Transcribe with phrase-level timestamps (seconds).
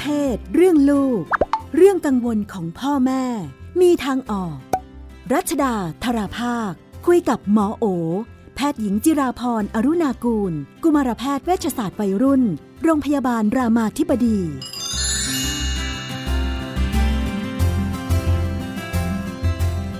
[0.00, 1.22] เพศ เรื่องลูก
[1.76, 3.24] เรื่องกังวลของพ่อแม่
[3.80, 4.56] มีทางออก
[5.32, 5.74] รัชดา
[6.04, 6.72] ธราภาค
[7.06, 7.84] คุยกับหมอโอ
[8.54, 10.52] แพทย์หญิงจิราพรอรุณากูล
[10.82, 12.42] กุมารแพทย์เวชศาสตร์วัยรุ่น
[12.82, 14.38] โรงพยาบาลรามาธิบดี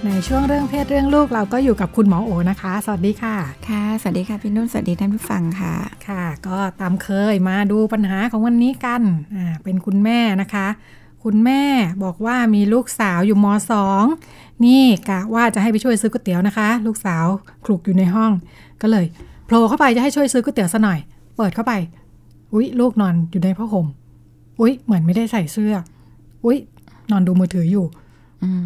[0.07, 3.37] ในช่วงเรื่องเพศเรื่องลูกเราก็อยู่กับคุณหมอโอนะคะ สวัสดีค่ะ
[3.69, 5.75] ค่ะ สวัสดีค่ะพี่นุ่น สวัสดีท่านผู้ฟังค่ะ
[6.09, 9.03] ค่ะ ก็ตามเคยมาดูปัญหาของวันนี้กัน
[9.35, 10.67] อ่า เป็นคุณแม่นะคะ
[11.25, 11.63] คุณแม่
[12.05, 14.05] บอกว่ามีลูกสาวอยู่มสอง
[14.65, 17.27] นี่กะว่าจะให้ไปช่วยซื้อก๋วยเตี๋ยวนะคะ ลูกสาว
[17.65, 18.33] คลุกอยู่ในห้อง
[18.83, 19.07] ก็เลย
[19.47, 20.99] โผล่เข้าไปจะให้ช่วยซื้อก๋วยเตี๋ยวซะหน่อย
[21.37, 21.73] เปิดเข้าไป
[22.53, 23.87] อุ๊ย ลูกนอนอยู่ในผ้าห่ม
[24.61, 25.75] อุ๊ย เหมือนไม่ได้ใส่เสื้อ
[26.45, 26.59] อุ๊ย
[27.11, 27.87] นอนดูมือถืออยู่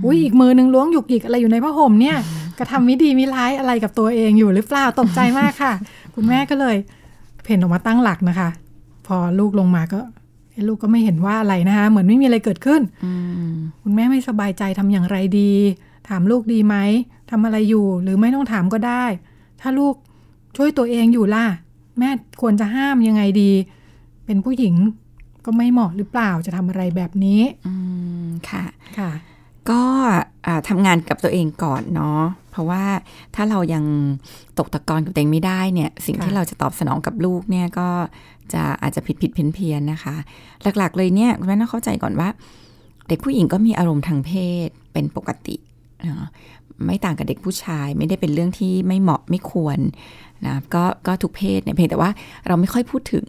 [0.05, 2.17] อุ้ยอีกมือนึงล้วงหยุกหยิกอะไรอยู่ในผ้าห่มเนี่ย
[2.59, 5.73] กระทำมิดีมิร้ายอะไรกับตัวเองอยู่หรือเปล่าตกใจมากค่ะ
[6.15, 6.77] คุณแม่ก็เลย
[7.43, 8.49] เพ่นออกมาตั้งหลักนะคะ
[9.07, 10.01] พอลูกลงมาก็
[10.53, 12.81] เอ้ลูกก็ไม่เห็นว่าอะไรนะคะ เหมือนไม่มีอะไรเกิดขึ้น
[13.83, 15.53] คุณแม่ไม่สบายใจทำอย่างไรดี
[16.09, 16.77] ถามลูกดีไหม
[17.31, 19.05] ทำอะไรอยู่ หรือไม่ต้องถามก็ได้
[19.61, 19.95] ถ้าลูก
[20.57, 21.47] ช่วยตัวเองอยู่ล่ะ
[21.99, 23.53] แม่ควรจะห้ามยังไงดี
[24.27, 24.75] เป็นผู้หญิง
[25.45, 27.75] ก็ไม่เหมาะหรือเปล่าจะทำอะไรแบบนี้อื
[28.25, 28.65] มค่ะ
[28.99, 29.11] ค่ะ
[29.71, 29.83] ก็
[30.47, 32.85] อ่าทำงานกับตัวเองก่อนเนาะเพราะว่า
[33.35, 33.85] ถ้าเรายัง
[34.59, 37.89] ตกตะกอนกับตัวเองไม่ได้เนี่ยสิ่งค่ะที่เราจะตอบสนองกับลูกเนี่ยก็
[38.53, 40.15] จะอาจจะผิดผิดเพี้ยนเพียนๆนะคะ
[40.79, 42.29] หลักๆเลยเนี่ยคุณแม่ต้องเข้าใจก่อนว่า
[43.09, 44.33] เด็กผู้หญิงก็มีอารมณ์ทางเพ
[44.67, 45.57] ศเป็นปกติ
[46.05, 46.29] เนาะ
[46.87, 49.79] ไม่ต่างกับเด็กผู้ชายไม่ได้เป็นเรื่องที่ไม่เหมาะไม่ควร
[50.47, 52.11] นะก็ก็ทุกเพศเนี่ยเพียงแต่ว่า
[52.47, 53.27] เราไม่ค่อยพูดถึง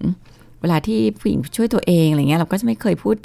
[0.62, 3.16] เวลาที่ผู้หญิงช่วยตัวเองอะไรเงี้ยเราก็จะไม่เคยพูด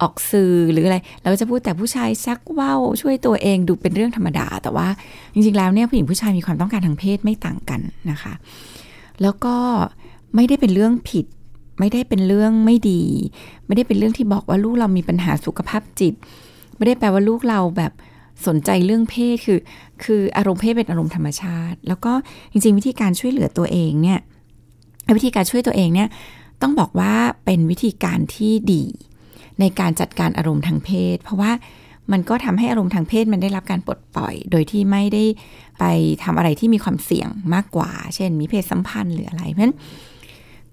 [0.00, 4.88] ออกสื่อหรืออะไรเราก็จะพูดแต่ผู้ชายชักว่าวช่วยตัวเองดูเป็นเรื่องธรรมดา แต่ว่า
[5.34, 7.80] จริงๆแล้วเนี่ยผู้หญิงผู้ชายมีความต้องการทางเพศไม่ต่างกัน
[8.10, 8.32] นะคะ
[9.22, 9.56] แล้วก็
[10.34, 11.26] ไม่ได้เป็นเรื่องผิด
[11.80, 13.02] ไม่ได้เป็นเรื่องไม่ดี
[13.66, 16.14] ไม่ได้เป็นเรื่องที่บอกว่าลูกเรามีปัญหาสุขภาพจิต
[16.76, 17.92] ไม่ได้แปลว่าลูกเราแบบ
[18.46, 19.60] สนใจเรื่องเพศคือ
[20.04, 22.12] คืออารมณ์เพศเป็นอารมณ์ธรรมชาติ แล้วก็
[22.52, 24.18] จริงๆ วิธีการช่วยเหลือตัวเองเนี่ย
[25.16, 26.08] วิธีการช่วยตัวเองเนี่ย
[26.62, 28.84] ต้องบอกว่าเป็นวิธีการที่ดี
[29.60, 31.52] ในการจัดการอารมณ์ทางเพศ เพราะว่า
[32.12, 35.24] มันก็ทำให้อารมณ์ทางเพศมันได้รับการปลดปล่อย โดยที่ไม่ได้
[35.78, 35.84] ไป
[36.22, 39.76] ทำอะไรที่มีความเสี่ยงมากกว่า เช่น มีเพศสัมพันธ์หรืออะไรเพราะฉะนั้น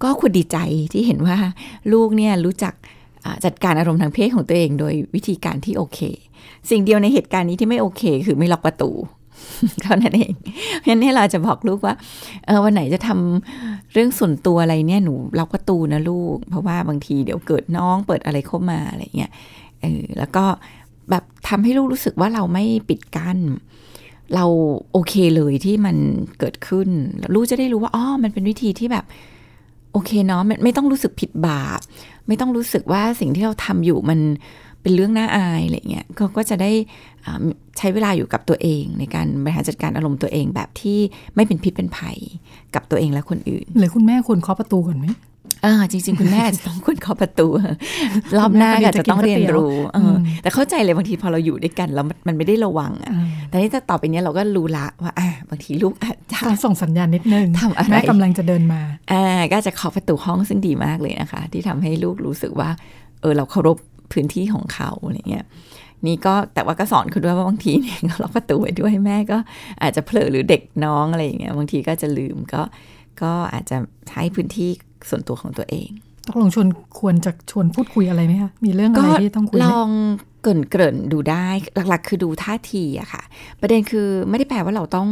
[0.03, 0.57] ก็คุณดีใจ
[0.93, 1.37] ที่เห็นว่า
[1.93, 2.73] ลูกเนี่ยรู้จัก
[3.45, 5.99] จัดการอารมณ์ทางเพศของตัวเอง โดยวิธีการที่โอเค
[6.69, 8.91] สิ่งเดียวในเหตุการณ์นี้ที่ไม่โอเค คือไม่ล็อกประตู
[9.81, 10.33] เท่านั้นเอง
[10.79, 11.95] เพราะฉะนั้นเนี่ยเราจะบอกลูกว่า
[12.45, 19.31] เออวันไหนจะทำเรื่องส่วนตัวอะไรเนี่ยหนูล็อกประตูนะลูก เพราะว่าบางทีเดี๋ยวเกิดน้องเปิดอะไรเข้ามาอะไรเงี้ย
[19.81, 20.45] เออแล้วก็
[21.09, 23.39] แบบทำให้ลูกรู้สึกว่าเราไม่ปิดกั้น
[24.35, 24.45] เรา
[24.91, 25.97] โอเคเลยที่มัน
[26.39, 26.89] เกิดขึ้น
[27.33, 29.05] ลูกจะได้รู้ว่าอ๋อมันเป็นวิธีที่แบบ
[29.91, 31.79] โอเคเนาะไม่ไม่ต้องรู้สึกผิดบาป
[32.27, 34.19] ไม่ต้องรู้สึกว่าสิ่งที่เราทำอยู่มัน
[34.83, 36.71] เป็นเรื่องน่าอายอะไรเงี้ยก็ก็จะได้
[37.25, 37.37] อ่า
[37.77, 40.99] ใช้เวลาอยู่กับตัวเอง ในการบริหารจัดการอารมณ์ตัวเองแบบที่
[41.35, 42.17] ไม่เป็นพิษเป็นภัย
[42.75, 45.07] กับตัวเองและคนอื่น หรือคุณแม่ควรเคาะประตูก่อนไหม
[45.65, 47.47] อ่าจริง ๆ คุณแม่อาจจะต้องคุณเคาะประตู
[48.37, 62.69] รอบหน้าก็อาจจะต้องเรียนรู้เอออมแต่เข้าใจเลยบางทีพอเราอยู่ด้วยกันแล้วมันมันไม่ได้ระวังอะอ่าแต่นี่ถ้าต่อไปเนี้ยเราก็รู้ละว่าอ่าบางทีลูกอาจจะต้องส่งสัญญาณนิดนึงทำอะไรแม่กำลังจะเดินมาอ่าก็จะเคาะประตูห้องซึ่งดีมากเลยนะคะ ที่ทำให้ลูกรู้สึกว่า
[63.21, 63.77] เออเราเคารพ
[64.13, 65.45] พื้นที่ของเขาอะไรเงี้ย
[66.07, 69.37] นี่ก็แต่ว่าก็สอนคุณด้วยว่าบางทีเนี่ยก็ล็อกประตูไว้ด้วยแม่ก็
[69.81, 72.61] อาจจะเผลอหรือเด็กน้องอะไรอย่างเงี้ยบางทีก็จะลืมก็
[73.21, 73.77] ก็อาจจะ
[74.19, 74.69] ให้พื้นที่
[75.09, 75.89] ส่วนตัวของตัวเอง
[76.27, 76.67] ตกลงชวน
[76.99, 79.89] ควรจะชวนพูดคุยอะไรไหมคะมีเรื่องอะไรที่ต้องคุยลไหมอง
[80.41, 81.47] เกรินเกริ่นๆดูได้
[81.89, 83.23] หลักๆ คือดูท่าทีอะค่ะ
[83.61, 85.09] ประเด็นคือไม่ได้แปลว่าเราต้อง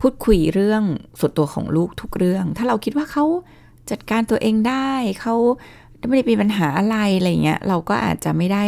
[0.00, 0.82] พูดคุยเรื่อง
[1.20, 3.24] ส่วนตัวของลูกทุกเรื่อง ถ้าเราคิดว่าเขา
[3.90, 4.90] จัดการตัวเองได้
[5.20, 5.34] เขา
[6.00, 8.64] ถ้าไม่ได้มีปัญหาอะไรอะไรเงี้ย เราก็อาจจะไม่ได้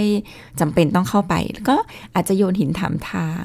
[0.61, 1.35] จำเป็นต้องเข้าไป
[1.69, 1.77] ก็
[2.15, 3.45] อาจจะโยนหินถามทาง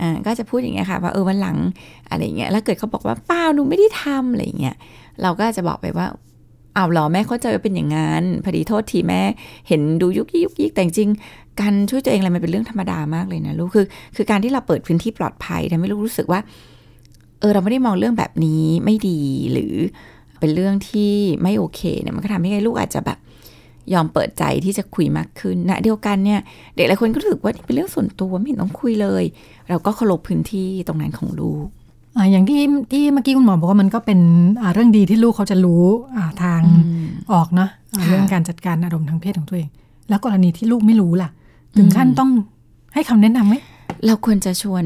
[0.00, 1.58] อ่าก็จะพูดอย่างเงี้ยค่ะว่าเออวันหลัง
[2.10, 4.76] อะไรเงี้ยแล้วเกิดเขาบอกว่าเปล่าหนูไม่ได้ทำอะไรเงี้ย
[5.22, 6.06] เราก็อาจจะบอกไปว่า
[6.74, 9.22] เอาหรอแม่เข้าใจว่าเป็นอย่างนั้นพอดีโทษทีแม่
[9.68, 11.10] เห็นดูยุกยิกยุกยิกแต่จริง
[11.60, 13.86] การช่วยตัวเองอะไรมันเป็นเรื่องธรรมดามากเลยนะลูกคือ
[14.16, 16.40] คือการที่เราเปิดพื้นที่ปลอดภัยทำให้ลูกรู้สึกว่า
[17.40, 19.20] เออเราไม่ได้มองเรื่องแบบนี้ไม่ดี
[19.52, 19.74] หรือ
[20.40, 23.18] เป็นเรื่องที่ไม่โอเคเนี่ยมันก็ทำให้ลูกอาจจะแบบ
[23.92, 26.40] ยอมเปิดใจที่จะคุยมากขึ้นนะเดียวกันเนี่ย
[26.76, 29.24] เด็กหลายคนก็รู้สึกว่านี่เป็นเรื่องส่วนตัวไม่เห็นต้องคุยเลย
[29.68, 31.66] เราก็เคารพพื้นที่ตรงนั้นของลูก
[32.16, 32.60] อ่าอย่างที่
[32.92, 34.20] ที่เมื่อกี้คุณหมอบอกว่ามันก็เป็น
[34.62, 35.84] อ่าเรื่องดีที่ลูกเขาจะรู้
[36.16, 39.68] อ่าทางอืมออกเนาะอ่าค่ะเรื่องการจัดการอารมณ์ทางเพศของตัวเอง
[40.08, 41.30] แล้วกรณีที่ลูกไม่รู้ล่ะ
[41.76, 42.30] ถึงขั้นต้อง
[42.94, 43.54] ให้คำแนะนำไหม
[44.06, 44.84] เราควรจะชวน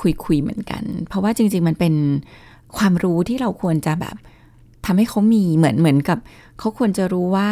[0.00, 1.94] คุยคุยๆเหมือนกัน เพราะว่าจริง ๆ มันเป็น
[2.76, 4.16] ความรู้ที่เราควรจะแบบ
[4.86, 6.18] ทำให้เขามีเหมือนเหมือนกับ
[6.58, 7.50] เขาควรจะรู้ว่า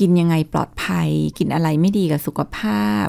[0.00, 1.08] กินยังไงปลอดภัย
[1.38, 3.06] กินอะไรไม่ดีกับสุขภาพ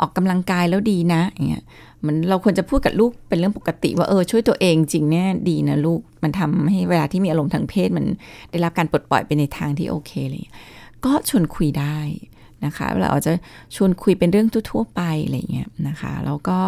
[0.00, 1.64] ออกกำลังกายแล้วดีนะอย่างเงี้ย
[2.04, 8.04] มันเราควรจะพูดกับลูกเป็นเรื่องปกติว่าเออช่วยตัวเองจริงเนี่ยดีนะลูกมันทำให้เวลาที่มีอารมณ์ทางเพศมัน
[8.50, 10.54] ได้รับการปลดปล่อยไปในทางที่โอเคเลย
[11.04, 11.98] ก็ชวนคุยได้
[12.64, 13.32] นะคะเราอาจจะ
[13.76, 16.58] ชวนคุยเป็นเรื่องทั่วๆไปอะไรเงี้ยนะคะแล้วก็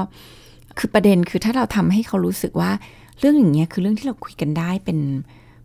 [0.78, 2.70] คือประเด็นคือถ้าเราทำให้เขารู้สึกว่า
[3.18, 4.98] เรื่องอย่างเงี้ยคือเรื่องที่เราคุยกันได้เป็น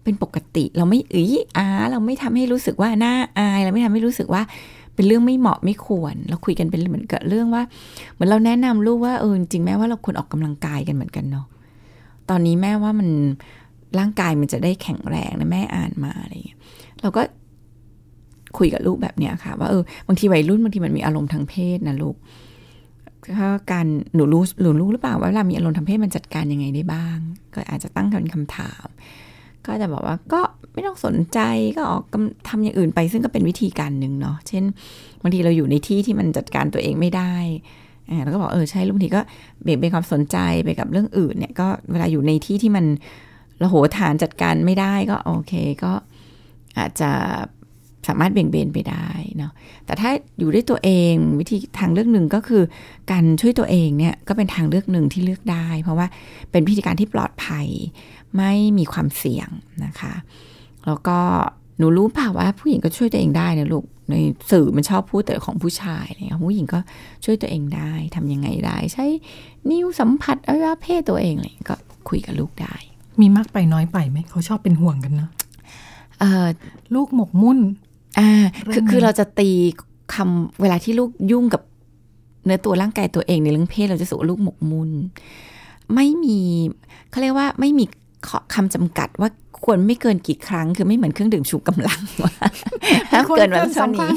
[0.03, 4.41] เป็นปกติเราไม่เอ้ยอาเราไม่ทำให้รู้สึกว่าน่าอาย เราไม่ทำให้รู้สึกว่า
[4.95, 7.63] เป็นเรื่องไม่เหมาะไม่ควร เราคุยกันเป็นเหมือนกับเรื่องว่า
[8.13, 11.45] เหมือนเราแนะนำลูกว่าเออจริงแม่ว่าเราควรออกกำลังกายกันเหมือนกันเนาะ
[12.29, 13.09] ตอนนี้แม่ว่ามัน
[13.99, 16.59] ร่างกายมันจะได้แข็งแรงนะแม่อ่านมาอะไรอย่างเงี้ย
[17.01, 17.21] เราก็
[18.57, 22.15] คุยกับลูกแบบเนี้ยค่ะ ว่าเออบางทีวัยรุ่นบางทีมันมีอารมณ์ทางเพศนะลูก
[23.37, 23.85] ถ้าการ
[24.15, 27.17] หนูรู้หนูรู้หรือเปล่าว่าเวลามีอารมณ์ทางเพศมันจัดการยังไงได้บ้าง
[27.53, 28.87] ก็อาจจะตั้งเป็นคำถาม
[29.67, 30.41] ก็จะบอกว่าก็
[30.73, 31.39] ไม่ต้องสนใจ
[31.77, 32.03] ก็ออก
[32.49, 34.63] ทำอย่างอื่นไป ซึ่งก็เป็นวิธีการหนึ่งเนาะเช่น
[35.21, 37.35] บางทีเราอยู่ในที่ที่มันจัดการตัวเองไม่ได้
[38.23, 39.21] แล้วก็บอกเออใช่บางทีก็
[39.63, 42.85] เบี่ยงเบนความสนใจไปกับเรื่องอื่นเนี่ยก็เวลาอยู่ในที่ที่มัน
[43.61, 45.93] ระโหฐานจัดการไม่ได้ก็โอเคก็
[46.77, 47.11] อาจจะ
[48.07, 49.51] สามารถเบี่ยงเบนไปได้เนาะ
[49.85, 52.63] แต่ถ้าอยู่ด้วยตัวเองวิธีทางเลือกหนึ่งก็คือ
[53.11, 56.07] การช่วยตัวเองเนี่ยก็เป็นทางเลือกหนึ่งที่เลือกได้ เพราะว่า
[56.51, 57.67] เป็นวิธีการที่ปลอดภัย
[58.37, 59.49] ไม่มีความเสี่ยง
[59.85, 60.13] นะคะ
[60.85, 61.17] แล้วก็
[61.77, 64.15] หนูรู้เปล่าว่าผู้หญิงก็ช่วยตัวเองได้นะลูกใน
[64.51, 66.79] สื่อมันชอบพูดแต่ของผู้ชายเนี่ยผู้หญิงก็
[67.25, 69.05] ช่วยตัวเองได้ทำยังไงได้ ใช้
[69.69, 71.77] นิ้วสัมผัสอวัยวะเพศตัวเองอะไรก็
[72.09, 72.75] คุยกับลูกได้
[73.19, 75.31] มีมากไปน้อยไปไหมเขาชอบเป็นห่วงกันเนาะ
[76.95, 77.59] ลูกหมกมุ่น
[78.19, 78.29] อ่า
[78.73, 79.49] คือคือเราจะตี
[80.13, 81.61] คำเวลาที่ลูกยุ่งกับ
[82.45, 84.89] เนื้อตัวร่างกายตัวเองในเรื่องเพศเราจะสูลูกหมกมุ่น
[85.95, 86.39] ไม่มี
[87.09, 87.83] เขาเรียกว่าไม่มี
[88.53, 89.29] คำจำกัดว่า
[89.65, 92.33] ควรไม่เกินกี่ครั้ง คือไม่เหมือนเครื่องดื่มชูกำลังว่า
[93.11, 94.09] ถ้าเกินวันเท่านี้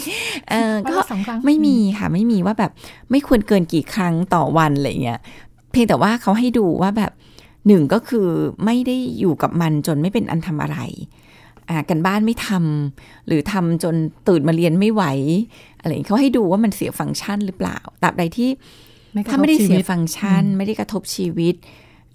[0.51, 0.97] เออก็
[1.47, 2.73] ไม่มีค่ะไม่มีว่าแบบ
[3.11, 5.21] ไม่ควรเกินกี่ครั้งต่อวันอะไรเงี้ย
[5.71, 7.13] เพียงแต่ว่าเขาให้ดูว่าแบบ
[7.67, 8.29] หนึ่งก็คือ
[8.65, 10.79] ไม่ได้อยู่กับมันจนไม่เป็นอันทำอะไร
[11.91, 13.95] กันบ้านไม่ทำหรือทำจน
[14.29, 15.05] ตื่นมาเรียนไม่ไหว
[15.81, 18.51] อะไรเขาให้ดูว่ามันเสียฟังก์ชันหรือเปล่าตราบใดที่
[19.31, 21.55] ถ้าไม่ได้เสียฟังก์ชัน ไม่ได้กระทบชีวิต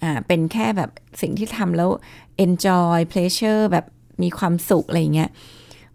[0.04, 0.90] อ่าเป็นแค่แบบ
[1.22, 1.90] สิ่งที่ทำแล้ว
[2.46, 3.86] enjoy pleasure แบบ
[4.24, 5.30] มีความสุขอะไรเงี้ย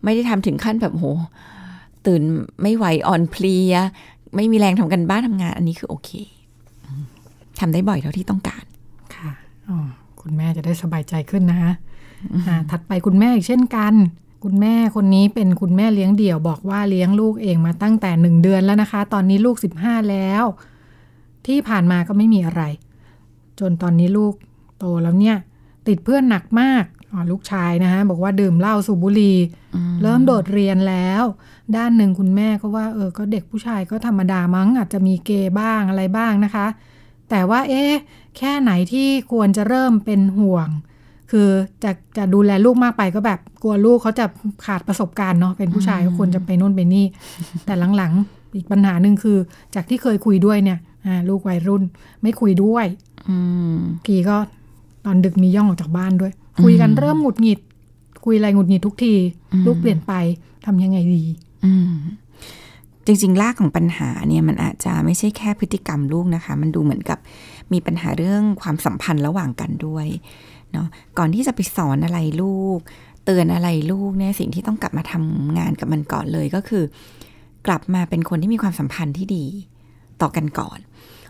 [0.04, 1.04] ไม่ได้ทำถึงขั้นแบบโห
[2.06, 2.22] ตื่น
[2.62, 3.74] ไม่ไหวอ่อนเพลีย
[4.36, 6.10] ไม่มีแรงทำกันบ้านทำงาน อันนี้คือโอเค
[7.60, 8.64] ทำได้บ่อยเท่าที่ต้องการ
[9.14, 9.30] ค่ะ
[9.68, 9.76] อ๋อ
[10.20, 11.72] คุณแม่จะได้สบายใจขึ้นนะคะ
[12.70, 13.94] ถัดไปคุณแม่อีกเช่นกัน
[14.44, 20.44] คุณแม่คนนี้เป็นคุณแม่เลี้ยงเดี่ยวบอกว่าเลี้ยงลูกเองมาตั้งแต่หนึ่งเดือนแล้วนะคะ ตอนนี้ลูกสิบห้าแล้ว
[21.46, 22.62] ที่ผ่านมาก็ไม่มีอะไร
[23.60, 24.34] จนตอนนี้ลูก
[24.78, 25.36] โตแล้วเนี่ย
[25.88, 26.84] ติดเพื่อนหนักมาก
[27.30, 29.36] ลูกชายนะคะบอกว่าดื่มเหล้าสูบบุหรี่
[30.02, 31.22] เริ่มโดดเรียนแล้ว
[31.76, 36.66] ด้านหนึ่งคุณแม่ก็ว่าเออก็เด็กผู้ชายก็ธรรมดามั้ง อาจจะมีเกย์บ้างอะไรบ้างนะคะ
[37.30, 37.92] แต่ว่าเอ๊ะ
[38.36, 40.68] แค่ไหนที่ควรจะเริ่มเป็นห่วง
[41.30, 41.48] คือ
[41.84, 44.24] จะจะดูแลลูกมากไปก็แบบ กลัวลูกเขาจะ
[44.66, 47.04] ขาดประสบการณ์เนาะเป็นผู้ชายก็ควรจะไปโน่นไปนี่
[47.66, 49.38] แต่หลังๆ อีกปัญหาหนึ่งคือ
[49.74, 50.78] จากที่เคยคุยด้วยเนี่ย
[51.28, 51.82] ลูกวัยรุ่น
[52.22, 52.86] ไม่คุยด้วย
[54.06, 54.36] กีก็
[55.04, 56.32] ตอนดึกมีย่องออกจากบ้านด้วย
[56.64, 57.60] คุยกันเริ่มหงุดหงิด
[58.24, 59.14] คุยอะไรหงุดหงิดทุกที
[59.66, 60.12] ลูกเปลี่ยนไป
[60.66, 61.24] ทำยังไงดี
[63.06, 67.18] จริงๆรากของปัญหาเนี่ยมันอาจจะไม่ใช่แค่พฤติกรรมลูกนะคะ มันดูเหมือนกับ
[67.72, 70.06] มีปัญหาเรื่องความสัมพันธ์ระหว่างกันด้วย
[70.72, 70.86] เนาะ
[71.18, 72.78] ก่อนที่จะไปสอนอะไรลูก
[73.24, 76.84] เตือนอะไรลูกเนี่ยสิ่งที่ต้องกลับมาทำงานกับมันก่อนเลยก็คือ
[77.66, 79.44] กลับมาเป็นคนที่มีความสัมพันธ์ที่ดี
[80.22, 80.78] ต่อกันก่อน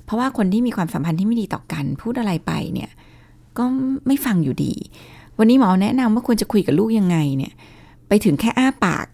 [0.04, 2.90] เพราะว่าคนที่มีความสัมพันธ์ที่ไม่ดีต่อกัน พูดอะไรไปเนี่ย
[3.58, 3.64] ก็
[4.06, 4.74] ไม่ฟังอยู่ดี
[5.38, 7.52] วันนี้หมอแนะนำว่าควรจะคุยกับลูกยังไงเนี่ย
[8.08, 9.06] ไปถึงแค่อ้าปาก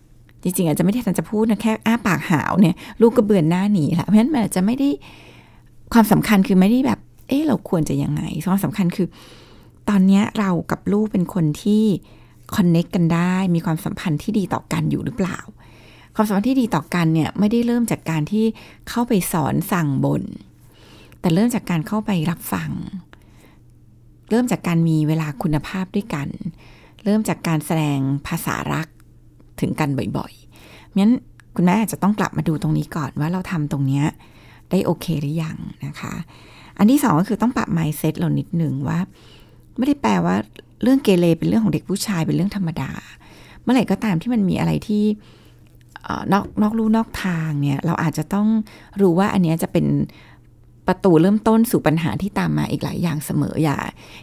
[0.42, 4.88] จริงๆ อาจจะไม่ได้ทันจะพูดนะแค่อ้าปากหาวเนี่ยลูกก็เบือนหน้าหนีละเพราะฉะนั้นมันอาจจะไม่ได้
[5.92, 6.98] ความสำคัญคือไม่ได้แบบ
[7.28, 9.08] เออเราควรจะยังไงความสำคัญคือ
[9.88, 11.84] ตอนนี้เรากับลูกเป็นคนที่
[12.56, 15.38] คอนเน็กกันได้ มีความสัมพันธ์ที่ดีต่อกันอยู่หรือเปล่า
[16.14, 18.44] ความสัมพันธ์ที่ดีต่อกันเนี่ยไม่ได้เริ่มจากการที่
[18.88, 20.22] เข้าไปสอนสั่งบน
[21.20, 22.70] แต่เริ่มจากการเข้าไปรับฟัง
[24.30, 26.28] เริ่มจากการมีเวลาคุณภาพด้วยกัน
[27.04, 28.86] เริ่มจากการแสดงภาษารัก
[29.60, 31.12] ถึงกันบ่อยๆงั้น
[31.56, 34.02] คุณแม่อาจจะต้องกลับมาดูตรงนี้ก่อนว่าเราทำตรงนี้
[34.70, 36.14] ได้โอเคหรือยังนะคะ
[36.78, 38.98] อันที่สองก็คือต้องปรับ mindset เรานิดหนึ่งว่า
[39.76, 40.36] ไม่ได้แปลว่า
[40.82, 42.90] เรื่องเกเรเป็นเรื่องของเด็กผู้ชายเป็นเรื่องธรรมดา
[43.62, 45.04] เมื่อไหร่ก็ตามที่มันมีอะไรที่
[46.32, 48.48] นอกนอกลู่นอกทางเนี่ยเราอาจจะต้อง
[49.00, 49.86] รู้ว่าอันนี้จะเป็น
[50.86, 53.76] ประตูเริ่มต้นสู่ปัญหาที่ตามมาอีกหลายอย่างเสมออย่า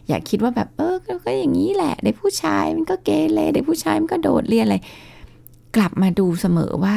[0.07, 0.95] อย่าคิดว่าแบบเออ
[1.25, 4.77] ก็อย่างนี้แหละเด็กผู้ชายมันก็เกเรเด็กผู้ชายมันก็โดดเรียนอะไร
[5.75, 6.95] กลับมาดูเสมอว่า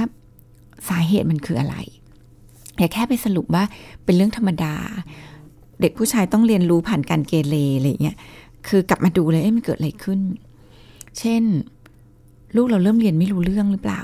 [0.89, 1.77] สาเหตุมันคืออะไร
[2.79, 3.65] อย่าแค่ไปสรุปว่า
[4.05, 4.75] เป็นเรื่องธรรมดา
[5.81, 8.17] เด็กผู้ชายต้องเรียนรู้ผ่านการเกเรอะไรเงี้ย
[8.69, 10.21] คือกลับมาดูเลยเอ๊ะมันเกิดอะไรขึ้น
[11.19, 11.43] เช่น
[12.57, 14.01] ลูกเราเริ่มเรียนไม่รู้เรื่องหรือเปล่า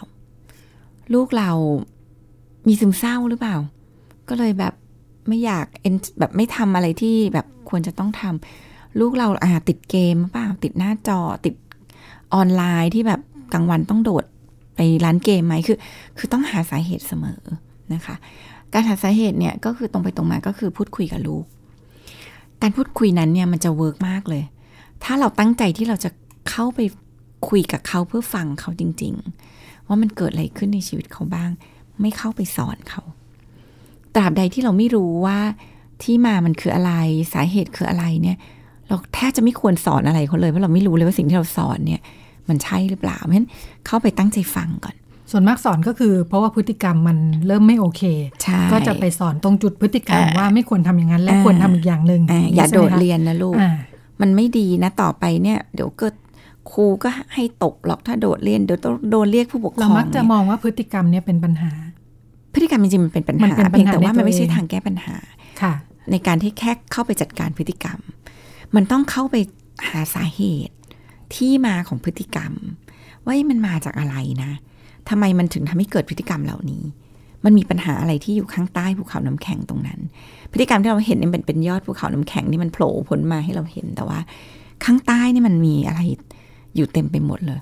[1.14, 1.50] ลูกเรา
[2.66, 3.56] มีซึมเศร้าหรือเปล่า
[4.28, 4.74] ก็เลยแบบ
[5.28, 11.54] ไม่อยากเอ็นแบบไม่ทำอะไรที่แบบควรจะต้องทำลูกเราอาติดเกมหรือเปล่าติดหน้าจอติด
[12.34, 13.20] ออนไลน์ที่แบบ
[13.52, 14.24] กลางวันต้องโดด
[14.74, 15.78] ไปร้านเกมไหมคือ
[16.18, 17.40] คือต้องหาสาเหตุเสมอ
[17.94, 18.16] นะคะ
[18.72, 21.44] การหาสาเหตุเนี่ยก็คือตรงไปตรงมาก็คือพูดคุยกับลูก
[22.62, 24.42] การพูดคุยนั้นเนี่ยมันจะเวิร์กมากเลย
[25.04, 26.10] ถ้าเราตั้งใจที่เราจะ
[26.50, 26.80] เข้าไป
[27.48, 31.50] คุยกับเขาเพื่อฟังเขาจริง ๆ ว่ามันเกิดอะไรขึ้นในชีวิตเขาบ้าง
[32.00, 33.02] ไม่เข้าไปสอนเขา
[34.14, 35.38] ตราบใดที่เราไม่รู้ว่า
[36.02, 36.92] ที่มามันคืออะไร
[37.32, 38.36] สาเหตุคืออะไรเนี่ย
[38.88, 42.00] เราแทบจะไม่ควรสอนอะไรเขาเลยเพราะเราไม่รู้เลยว่าสิ่งที่เราสอนเนี่ย
[42.48, 43.48] มันใช่หรือเปล่าเพราะฉะนั้น
[43.86, 44.94] เข้าไปตั้งใจฟังก่อน
[45.30, 48.02] ส่วนมากสอนก็คือ เพราะว่าพฤติกรรมมันเริ่มไม่โอเค
[48.42, 53.70] ใช่ก็จะไปสอนตรงจุดพฤติกรรมอ่าว่าไม่ควรทำอย่างนั้นและอ่าควรทำอีกอย่างหนึ่งอ่าอย่าใช่โดไหมดคะเรียนนะลูกอ่า
[54.20, 56.14] มันไม่ดีนะต่อไปเนี่ย เดี๋ยวเกิด
[56.72, 61.72] ครูก็ให้ตกหรอกถ้าโดดเรียนเดี๋ยวต้องโดนเรียกผู้ปกครเราองมักจะเนี่ยมองว่าพฤติกรรมเนี่ยเป็นปัญหา
[62.54, 65.16] พฤติกรรมจริงๆมันเป็นปัญมันหาเป็นปัญหาเพียงแต่ว่าในตัวมันไม่ใช่เองทางแก้ปัญหา
[65.62, 65.72] ค่ะ
[66.10, 67.98] ในการที่แค่เข้าไปจัดการพฤติกรรม
[68.74, 69.36] มันต้องเข้าไป
[69.88, 70.74] หาสาเหตุ
[71.34, 72.52] ที่มาของพฤติกรรม
[73.24, 74.50] ว่ามันมาจากอะไรนะ
[75.08, 76.82] ทำไมมันถึงทำให้เกิดพฤติกรรมเหล่านี้
[77.44, 80.00] มันมีปัญหาอะไรที่อยู่ข้างใต้ภูเขาน้ำแข็งตรงนั้น
[80.52, 84.18] พฤติกรรมที่เราเห็นเนี่ยเป็นเป็นยอดภูเขาน้ำแข็งนี่มันโผล่พ้นมาให้เราเห็นแต่ว่า
[84.84, 86.00] ข้างใต้นี่มันมีอะไร
[86.78, 87.60] อยู่เต็มไปหมดเลย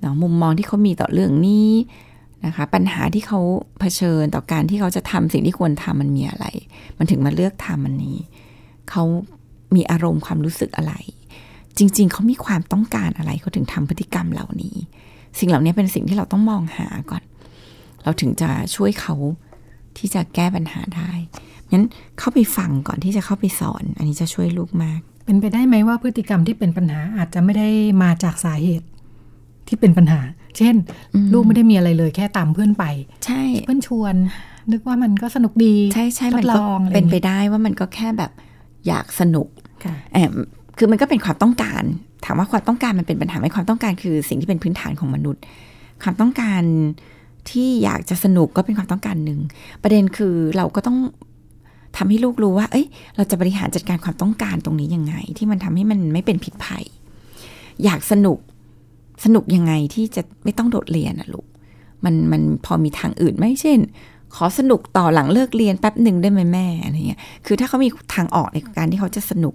[0.00, 1.70] เนาะมุมมองที่เขามีต่อเรื่องนี้
[2.46, 3.40] นะคะ ปัญหาที่เขา
[3.80, 6.46] เผชิญต่อการที่เขาจะทำสิ่งที่ควรทำมันมีอะไร
[6.98, 8.18] มันถึงมาเลือกทำมันนี้
[8.90, 9.02] เขา
[9.74, 10.94] มีอารมณ์ความรู้สึกอะไร
[11.78, 14.76] จริง ๆ เขามีความต้องการอะไรเขาถึงทำพฤติกรรมเหล่านี้
[15.38, 17.22] สิ่งเหล่านี้เป็นสิ่งที่เราต้องมองหาก่อน
[18.02, 19.14] เราถึงจะช่วยเขา
[19.96, 21.10] ที่จะแก้ปัญหาได้
[21.72, 21.84] งั้น
[22.18, 27.68] เข้าไปฟังก่อนที่จะเข้าไปสอน อันนี้จะช่วยลูกมาก เป็นไปได้ไหมว่าพฤติกรรมที่เป็นปัญหาอาจจะไม่ได้
[28.02, 28.86] มาจากสาเหตุ
[29.68, 30.20] ที่เป็นปัญหา
[30.58, 30.74] เช่น
[31.14, 32.84] อืมลูกไม่ได้มีอะไรเลยแค่ตามเพื่อนไป
[33.24, 34.14] ใช่เพื่อนชวน
[34.72, 38.30] นึกว่ามันก็สนุกดี ใช่ใช่ทมันดลก็องอะไรเป็นไปอย่างงี้ได้ว่ามันก็แค่แบบ
[38.86, 39.48] อยากสนุก
[39.84, 40.30] ค่ะแอบ
[40.78, 41.82] คือมันก็เป็นความต้องการ
[42.24, 45.42] ถามว่าความต้องการมันเป็นปัญหาไหมความต้องการคือสิ่งที่เป็นพื้นฐานของมนุษย์
[46.02, 46.62] ความต้องการ
[47.50, 49.40] ที่อยากจะสนุกก็เป็นความต้องการหนึ่ง
[49.82, 50.98] ประเด็นคือเราก็ต้อง
[51.96, 52.86] ทำให้ลูกรู้ว่า เอ้ย
[53.16, 56.84] เราจะบริหารจัดการความต้องการตรงนี้ยังไง ที่มันทำให้มันไม่เป็นพิษภัย
[57.84, 58.38] อยากสนุก
[59.24, 61.46] สนุกยังไงที่จะไม่ต้องโดดเรียนอะลูก
[62.04, 63.78] มันมันพอมีทางอื่นไหมเช่น
[64.34, 69.54] ขอสนุกต่อหลังเลิกเรียนแป๊บหนึ่งได้ไหมแม่อะไรเงี้ย คือถ้าเขามีทางออกในการที่เขาจะสนุก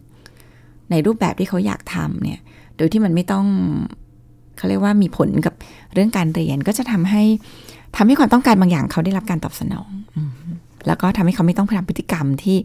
[0.92, 2.40] ในรูปแบบที่เขาอยากทำเนี่ย
[2.78, 3.46] โดยที่มันไม่ต้อง
[4.58, 5.54] เขาเรียกว่ามีผลกับ
[5.94, 7.24] เรื่องการเรียนก็จะทำให้
[7.96, 9.90] ทำให้ความต้องการบางอย่างเขาได้รับการตอบสนอง
[10.88, 12.58] แล้วก็ทำให้เขาไม่ต้องพทำพฤติกรรมที่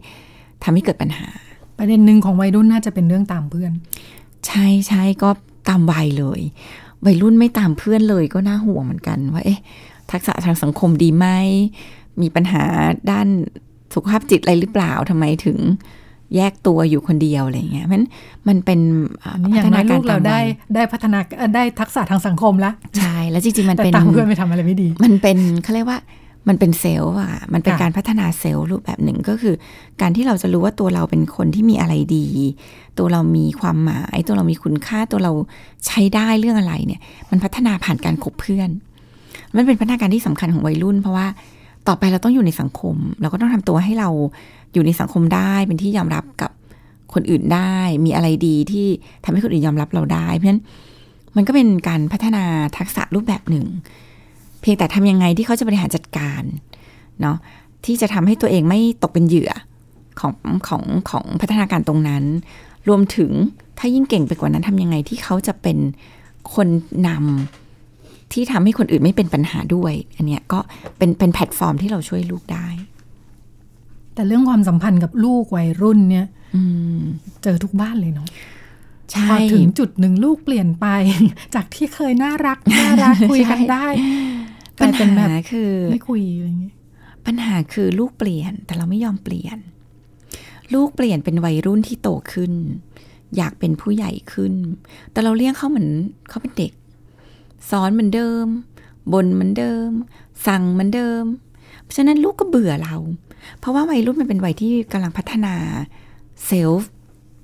[0.63, 1.27] ทำให้เกิดปัญหา
[1.77, 3.71] ประเด็นหนึ่งของวัยรุ่นน่าจะเป็นเรื่องตามเพื่อน
[4.47, 5.29] ใช่ใช่ก็
[5.69, 6.41] ตามวัยเลย
[7.05, 9.59] วัยรุ่นไม่ตามเพื่อนเลยก็น่าห่วงเหมือนกันว่าเอ๊ะ
[10.11, 11.25] ทักษะทางสังคมดีไหม
[12.21, 12.63] มีปัญหา
[13.11, 13.27] ด้าน
[13.93, 15.57] สุขภาพจิตอะไรหรือเปล่าทำไมถึง
[16.35, 18.01] แยกตัวอยู่คนเดียวอะไรเงี้ยมัน
[18.47, 18.79] มันเป็น
[19.23, 20.45] อ่าอันนี้อย่างน้อยลูกเราตมได้วัย
[20.75, 25.99] ได้พัฒนาเอ่อได้ทักษะทางสังคมละใช่แล้วจริงๆมันแต่เป็นตามเพื่อนไปทำอะไรไม่ดี มันเป็นเขาเรียกว่า
[26.47, 29.55] มันเป็นเซลล์อะมันเป็นค่ะการพัฒนาเซลล์รูปแบบหนึ่งก็คือ
[30.01, 32.27] การที่เราจะรู้ว่าตัวเราเป็นคนที่มีอะไรดี
[32.97, 35.31] ตัวเรามีความหมาย ตัวเรามีคุณค่าตัวเรา
[35.85, 37.01] ใช้ได้เรื่องอะไรเนี่ย
[37.31, 38.69] มันพัฒนาผ่านการคบเพื่อน
[39.55, 41.27] มันเป็นพัฒนาการที่สำคัญของวัยรุ่น เพราะว่า
[41.87, 44.09] ต่อไปเราต้องอยู่ในสังคม เราก็ต้องทำตัวให้เรา
[44.73, 46.51] อยู่ในสังคมได้เป็นที่ยอมรับกับ
[47.13, 47.75] คนอื่นได้
[48.05, 48.87] มีอะไรดีที่
[49.23, 50.61] ทำให้คนอื่นยอมรับเราได้ เพราะฉะนั้น
[51.35, 52.43] มันก็เป็นการพัฒนา
[52.77, 56.43] ทักษะรูปแบบหนึ่งเพียงแต่ทำยังไงที่เขาจะบริหารจัดการ
[57.21, 57.37] เนาะ
[57.85, 59.51] ที่จะทำให้ตัวเองไม่ตกเป็นเหยื่อ
[60.19, 60.33] ของ
[60.67, 62.23] ของของพัฒนาการตรงนั้น
[62.87, 63.31] รวมถึง
[63.77, 65.77] ถ้ายิ่งเก่งไปกว่านั้นทำยังไงที่เขาจะเป็น
[66.53, 66.67] คน
[67.07, 70.59] นำที่ทำให้คนอื่นไม่เป็นปัญหาด้วย อันเนี้ยก็
[70.97, 72.67] เป็นเป็นแพลตฟอร์มที่เราช่วยลูกได้
[74.13, 76.61] แต่เรื่องความสัมพันธ์กับลูกวัยรุ่นเนี่ยอื
[76.97, 77.01] ม
[77.43, 78.27] เจอทุกบ้านเลยเนาะ
[79.11, 80.85] ใช่พอถึงจุดหนึ่งลูกเปลี่ยนไป
[81.55, 84.36] จากที่เคยน่ารักน่ารักคุยกันได้ก
[84.81, 86.75] ปัลาญยเป็นแบหาบคือไม่คุยอะไรอย่างเงี้ย
[87.25, 89.57] ปัญหาคือลูกเปลี่ยนแต่เราไม่ยอมเปลี่ยน
[90.73, 92.53] ลูกเปลี่ยนเป็นวัยรุ่นที่โตขึ้น
[93.37, 94.53] อยากเป็นผู้ใหญ่ขึ้น
[95.11, 95.89] แต่เราเลี้ยงเขาเหมือน
[96.29, 96.71] เขาเป็นเด็ก
[97.69, 98.45] สอนเหมือนเดิม
[99.13, 99.89] บนเหมือนเดิม
[100.47, 101.23] สั่งเหมือนเดิม
[101.83, 102.95] เพราะฉะนั้นลูกก็เบื่อเรา
[103.59, 105.53] เพราะว่าวัยรุ่นมันเป็นวัยที่กำลังพัฒนา
[106.45, 106.91] เซลฟ์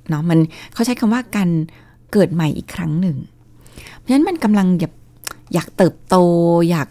[0.10, 0.40] เนาะมัน
[0.74, 1.50] เขาใช้คำว่าการ
[2.12, 3.18] เกิดใหม่อีกครั้งหนึ่ง
[3.98, 4.94] เพราะฉะนั้นมันกำลังอยาก
[5.54, 6.16] อยากเติบโต
[6.70, 6.88] อยาก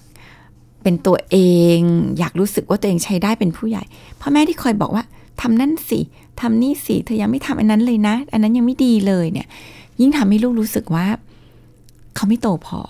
[0.83, 1.37] เป็นตัวเอ
[1.77, 1.79] ง
[2.19, 3.83] อยากรู้สึกว่าตัวเองใช้ได้เป็นผู้ใหญ่
[4.21, 5.05] พ่อแม่ที่คอยบอกว่า
[5.41, 6.01] ทำนั่นสิ
[6.41, 9.47] ทำนี่สิเธอยังไม่ทำอันนั้นเลยนะ อันนั้นยังไม่ดีเลยเนี่ย
[10.01, 11.07] ยิ่งทำให้ลูกรู้สึกว่า
[12.17, 12.81] เขาไม่โตพอ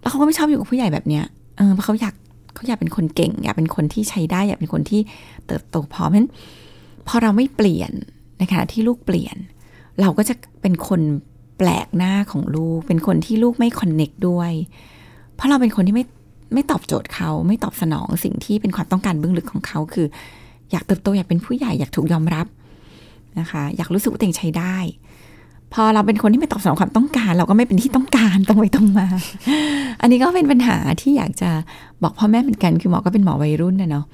[0.00, 1.24] แล้วเขาก็ไม่ชอบอยู่กับผู้ใหญ่แบบเนี้ย
[1.56, 2.14] เออเพราะเขาอยาก
[2.54, 5.00] เขาอยากเป็นคนเก่ง อยากเป็นคนที่ใช้ได้ อยากเป็นคนที่
[5.46, 6.28] เติบโตพอเพราะฉะนั้น
[7.08, 7.92] พอเราไม่เปลี่ยน
[8.38, 9.36] ในขณะที่ลูกเปลี่ยน
[10.00, 11.00] เราก็จะเป็นคน
[11.58, 14.52] แปลกหน้าของลูก เป็นคนที่ลูกไม่คอนเน็กด้วย
[15.34, 16.06] เพราะเราเป็นคนที่ไม่
[16.52, 20.06] ไม่ตอบโจทย์เขาไม่ตอบสนองสิ่งที่เป็นความต้องการเบื้องลึกของเขาคือ
[20.72, 22.46] อยากเติบโตอยากเป็นผู้ใหญ่อยากถูกยอมรับ
[23.40, 24.76] นะคะ อยากรู้สึกว่าตัวเองใช้ได้
[25.72, 29.06] พอเราเป็นคนที่ไม่ตอบสนองความต้องการ เราก็ไม่เป็นที่ต้องการตรงไปตรงมา
[30.00, 31.50] อันนี้ก็เป็นปัญหาที่อยากจะ
[32.02, 34.04] บอกพ่อแม่เหมือนกัน คือหมอก็เป็นหมอวัยรุ่นนะเนาะ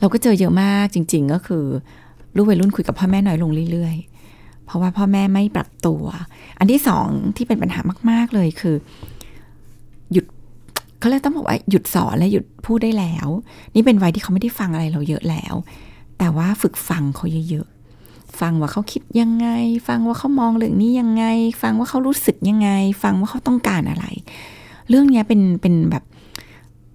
[0.00, 1.64] เราก็เจอเยอะมากจริง ๆ ก็คือ
[2.36, 3.96] ลูกวัยรุ่นคุยกับพ่อแม่น้อยลงเรื่อย
[4.30, 6.02] ๆ เพราะว่าพ่อแม่ไม่ปรับตัว
[6.58, 7.06] อันที่สอง
[7.36, 8.76] ที่เป็นปัญหามาก ๆเลยคือ
[10.98, 13.28] เขาเลยต้องบอกว่าหยุดสอนและหยุดพูดได้แล้ว
[13.74, 15.54] นี่เป็นวัยที่เขาไม่ได้ฟังอะไรเราเยอะแล้ว
[16.18, 19.48] แต่ว่าฝึกฟังเขาเยอะๆ ฟังว่าเขาคิดยังไง
[19.88, 21.24] ฟังว่าเขามองเรื่องนี้ยังไง
[21.62, 22.70] ฟังว่าเขารู้สึกยังไง
[23.02, 24.04] ฟังว่าเขาต้องการอะไร
[24.88, 26.04] เรื่องนี้เป็นเป็นแบบ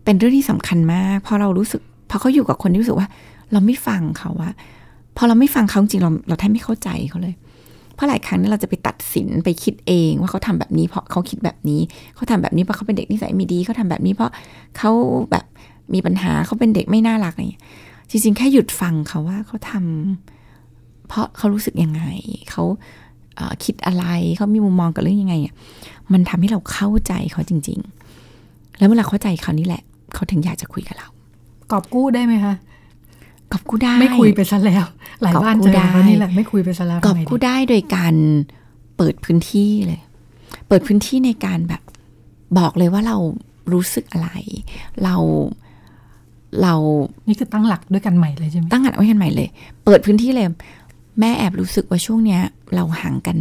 [0.03, 3.07] เป็นเรื่องที่สำคัญมากพราะเรารู้สึกพอเขาอยู่กับคนที่รู้สึกว่า
[3.51, 4.53] เราไม่ฟังเขาอะ
[5.17, 7.35] พอเราไม่ฟังเขาจริงเราเราแทบไม่เข้าใจเขาเลย
[8.03, 11.81] ราะหลายครั้งนี่เราจะไปตัดสินไปคิดเองว่าเขาทำแบบนี้เพราะเขาคิดแบบนี้
[12.15, 14.31] เขาทำแบบนี้เพราะเขาเป็นเด็กนิสัยไม่ดี เขาทำแบบนี้เพราะ
[14.77, 14.91] เขา
[15.31, 15.45] แบบ
[15.93, 17.43] มีปัญหาเขาเป็นเด็กไม่น่ารักอะไร
[18.09, 22.03] จริงๆ แค่หยุดฟังเขาว่าเขาทำเพราะเขารู้สึกยังไง
[22.51, 22.63] เขา
[23.63, 24.05] คิดอะไร
[24.37, 25.53] เขามีมุมมองกับเรื่องยังไงอะ
[26.13, 27.79] มันทำให้เราเข้าใจเขาจริง
[28.27, 29.81] ๆ แล้วเวลาเข้าใจเขานี่แหละ
[30.13, 31.07] เขาถึงอยากจะคุยกับเรา
[31.71, 32.53] กอบกู้ได้ไหมคะ
[33.51, 34.85] กอบกู้ได้ ไม่คุยไปซะแล้ว
[35.23, 38.15] หลายบ้านเจอแล้วนี่แหละไม่คุยไปซะแล้วกอบกู้ได้โดยการ
[38.97, 40.01] เปิดพื้นที่เลย
[40.67, 41.81] เปิดพื้นที่ในการแบบ
[42.57, 43.17] บอกเลยว่าเรา
[43.73, 44.29] รู้สึกอะไร
[45.03, 45.15] เรา
[46.61, 46.73] เรา
[47.27, 49.49] นี่คือตั้งหลักด้วยกันใหม่เลยใช่ไหมตั้งหลักไว้กันใหม่เลย
[49.85, 50.47] เปิดพื้นที่เลย
[51.19, 52.41] แม่แอบรู้สึกว่าช่วงเนี้ย
[52.75, 53.37] เราห่างกัน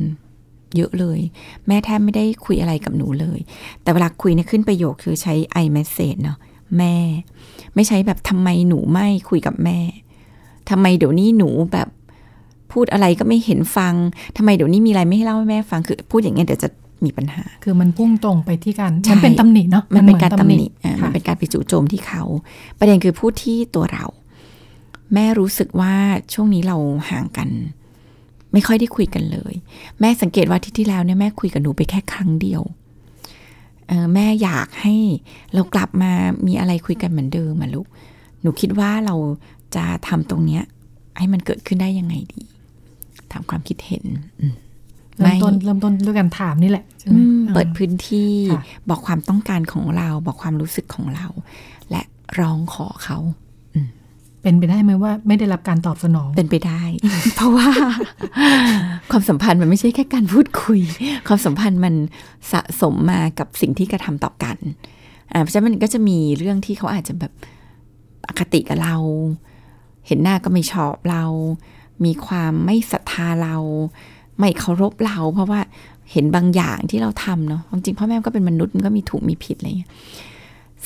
[0.76, 1.20] เยอะเลย
[1.66, 3.40] แม่แทบไม่ได้คุยอะไรกับหนูเลย
[3.82, 6.38] แต่เวลาคุยเนี่ยขึ้นประโยคคือใช้ i message เนาะ
[6.78, 6.94] แม่
[7.74, 9.78] ไม่ใช้แบบทำไมหนูไม่คุยกับแม่
[10.70, 11.88] ทำไมเดี๋ยวนี้หนูแบบ
[12.72, 13.94] พูดอะไรก็ไม่เห็นฟัง
[14.36, 16.68] ทำไมเดี๋ยวนี้มีอะไรไม่ให้เล่าให้แม่ฟังคือ พูดอย่างเงี้ยเดี๋ยวจะ
[17.04, 20.66] มีปัญหา คือมันพุ่งตรงไปที่การมันเป็นตำหนิเนาะมันเป็นการตำหนิ
[21.02, 22.22] มันเป็นการไปจู่โจมที่เขา
[22.78, 24.06] ประเด็นคือพูดที่ตัวเรา
[25.14, 25.94] แม่รู้สึกว่า
[26.32, 26.76] ช่วงนี้เรา
[27.10, 27.48] ห่างกัน
[28.52, 29.54] ไม่ค่อยได้คุยกันเลย
[30.00, 32.62] แม่สังเกตว่าที่ที่แล้วเนี่ยแม่คุยกับหนูไปแค่ครั้งเดียว
[34.14, 34.94] แม่อยากให้
[35.54, 36.12] เรากลับมา
[36.46, 37.86] มีอะไรคุยกันเหมือนเดิมมาลูก
[38.42, 39.14] หนูคิดว่าเรา
[39.76, 40.62] จะทำตรงเนี้ย
[41.18, 42.42] ให้มันเกิดขึ้นได้ยังไงดี
[43.32, 44.04] ถามความคิดเห็น
[45.18, 47.16] เริ่มต้นเริ่มต้นด้วยการถามนี่แหละใช่ไหม
[47.54, 48.32] เปิดพื้นที่
[48.88, 51.26] บอกความต้องการของเรา บอกความรู้สึกของเรา
[51.90, 52.02] และ
[52.38, 53.18] ร้องขอเขา
[54.42, 56.82] เป็นไปได้ไหมว่าไม่ได้รับการตอบสนอง เป็นไปได้
[57.36, 57.68] เพราะว่า
[59.10, 60.80] ความสัมพันธ์มันไม่ใช่แค่การพูดคุย
[61.28, 61.94] ความสัมพันธ์มัน
[62.52, 64.56] สะสมมากับสิ่งที่กระทำต่อกัน
[65.32, 67.32] อ่าเพราะฉะนั้นมันก็จะมีเรื่องที่เขาอาจจะแบบ
[68.28, 68.96] อคติกับเรา
[70.06, 71.24] เห็นหน้าก็ไม่ชอบเรา
[72.04, 73.56] มีความไม่ศรัทธาเรา
[74.38, 75.60] ไม่เคารพเรา เพราะว่า
[76.12, 79.90] เห็นบางอย่างที่เราทำเนาะจริงพ่อแม่ก็เป็นมนุษย์มันก็มีถูกมีผิดอะไรอย่างเงี้ย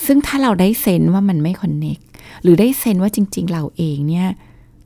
[0.05, 1.99] ซึ่งถ้าเราได้เซนว่ามันไม่คอนเน็ก
[2.43, 4.29] หรือได้เซนว่าจริง ๆ เราเองเนี่ย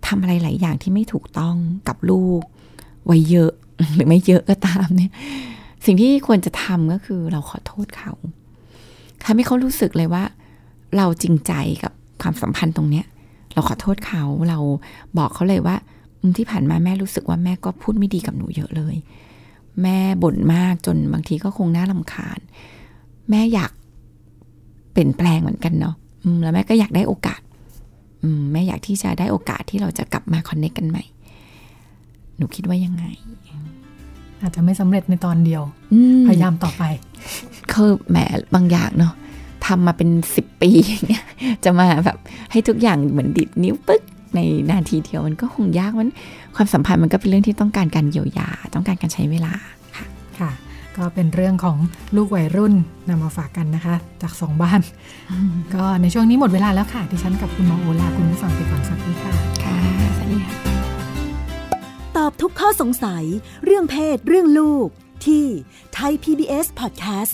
[0.07, 1.57] ทำอะไรหลายอย่างที่ไม่ถูกต้อง
[1.88, 2.43] กับลูก
[3.07, 3.53] ไว้เยอะ
[3.95, 5.12] หรือไม่เยอะก็ตามเนี่ย
[5.85, 8.12] สิ่งที่ควรจะทำก็คือเราขอโทษเขา
[9.25, 10.25] ทำให้เขารู้สึกเลยว่า
[10.97, 13.07] เราจริงใจกับความสัมพันธ์ตรงเนี้ย
[13.55, 14.59] เราขอโทษเขาเรา
[15.19, 15.77] บอกเขาเลยว่า
[16.37, 18.97] ที่ผ่านมาแม่รู้สึกว่าแม่ก็พูดไม่ดีกับหนูเยอะเลย
[19.83, 22.39] แม่บ่นมากจนบางทีก็คงน่าลำคาญ
[23.31, 23.71] แม่อยาก
[24.93, 25.95] เปลี่ยนแปลงเหมือนกันเนาะ
[26.43, 27.41] แล้วแม่ก็อยากได้โอกาส
[28.53, 31.05] แม่อยากที่จะได้โอกาสที่เราจะกลับมาคอนเนคกันใหม่
[32.37, 33.05] หนูคิดว่ายังไง
[34.41, 35.63] อาจจะไม่สำเร็จในตอนเดียว
[36.27, 36.85] พยายามต่อไป
[37.73, 38.17] คือแหม
[38.55, 39.13] บางอย่างเนาะ
[39.71, 41.25] ทำมาเป็นสิบปีอย่างเงี้ย
[41.65, 42.19] จะมาแบบ
[42.51, 44.03] ให้ทุกอย่างเหมือนดิดนิ้วปึ๊ก
[44.35, 46.11] ในนาทีเดียวมันก็คงยากมัน
[46.57, 49.53] ความสัมพันธ์มันก็เป็นเรื่องที่ต้องการการเยียวยา ต้องการการใช้เวลา
[49.97, 50.05] ค่ะ
[50.39, 50.51] ค่ะ
[50.97, 51.77] ก็เป็นเรื่องของ
[52.17, 52.75] ลูกวัยรุ่น
[53.09, 54.81] นำมาฝากกันนะคะ จากสองบ้าน
[55.75, 59.33] ก็ในช่วงนี้หมดเวลาแล้วค่ะ ดิฉันกับคุณหมอโอลาคุณผู้ฟังไปก่อนสักทีค่ะ
[59.65, 59.77] ค่ะ
[60.17, 60.55] สวัสดีค่ะ
[62.17, 63.25] ตอบทุกข้อสงสัย
[63.65, 64.89] เรื่องเพศ เรื่องลูก
[65.27, 65.45] ที่
[65.97, 67.33] Thai PBS Podcast